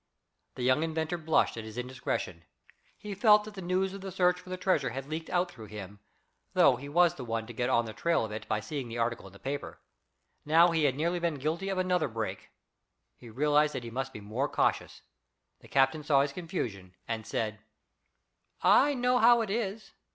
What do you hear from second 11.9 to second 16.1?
break. He realized that he must be more cautious. The captain